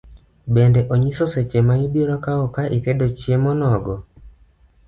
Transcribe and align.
Bende 0.53 0.81
onyiso 0.93 1.25
seche 1.33 1.59
maibiro 1.67 2.15
kawo 2.25 2.45
ka 2.55 2.63
itedo 2.77 3.05
chiemo 3.17 3.51
nogo 3.59 3.95